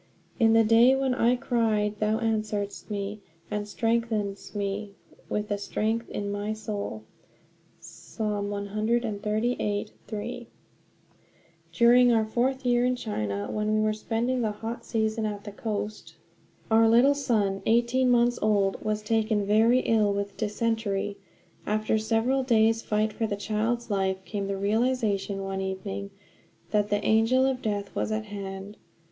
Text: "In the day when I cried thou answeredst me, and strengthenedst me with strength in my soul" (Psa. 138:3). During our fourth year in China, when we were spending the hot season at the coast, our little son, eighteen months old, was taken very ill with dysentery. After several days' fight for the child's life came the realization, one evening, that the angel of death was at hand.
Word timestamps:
"In 0.39 0.53
the 0.53 0.63
day 0.63 0.95
when 0.95 1.13
I 1.13 1.35
cried 1.35 1.99
thou 1.99 2.17
answeredst 2.17 2.89
me, 2.89 3.21
and 3.51 3.67
strengthenedst 3.67 4.55
me 4.55 4.95
with 5.29 5.55
strength 5.59 6.09
in 6.09 6.31
my 6.31 6.53
soul" 6.53 7.03
(Psa. 7.79 8.23
138:3). 8.23 10.47
During 11.71 12.11
our 12.11 12.25
fourth 12.25 12.65
year 12.65 12.83
in 12.83 12.95
China, 12.95 13.47
when 13.51 13.75
we 13.75 13.79
were 13.79 13.93
spending 13.93 14.41
the 14.41 14.49
hot 14.53 14.83
season 14.83 15.27
at 15.27 15.43
the 15.43 15.51
coast, 15.51 16.15
our 16.71 16.89
little 16.89 17.13
son, 17.13 17.61
eighteen 17.67 18.09
months 18.09 18.39
old, 18.41 18.83
was 18.83 19.03
taken 19.03 19.45
very 19.45 19.81
ill 19.81 20.11
with 20.11 20.35
dysentery. 20.35 21.17
After 21.67 21.99
several 21.99 22.41
days' 22.41 22.81
fight 22.81 23.13
for 23.13 23.27
the 23.27 23.35
child's 23.35 23.91
life 23.91 24.25
came 24.25 24.47
the 24.47 24.57
realization, 24.57 25.43
one 25.43 25.61
evening, 25.61 26.09
that 26.71 26.89
the 26.89 27.05
angel 27.05 27.45
of 27.45 27.61
death 27.61 27.93
was 27.93 28.11
at 28.11 28.25
hand. 28.25 28.77